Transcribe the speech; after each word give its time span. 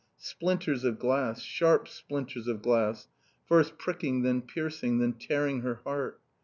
Splinters 0.17 0.83
of 0.83 0.97
glass, 0.97 1.43
sharp 1.43 1.87
splinters 1.87 2.47
of 2.47 2.63
glass, 2.63 3.07
first 3.45 3.77
pricking, 3.77 4.23
then 4.23 4.41
piercing, 4.41 4.97
then 4.97 5.13
tearing 5.13 5.61
her 5.61 5.75
heart. 5.83 6.19